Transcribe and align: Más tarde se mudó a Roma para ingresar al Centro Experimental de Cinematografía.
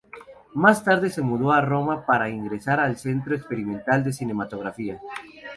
Más 0.55 0.83
tarde 0.83 1.11
se 1.11 1.21
mudó 1.21 1.51
a 1.51 1.61
Roma 1.61 2.07
para 2.07 2.27
ingresar 2.27 2.79
al 2.79 2.97
Centro 2.97 3.35
Experimental 3.35 4.03
de 4.03 4.11
Cinematografía. 4.11 4.99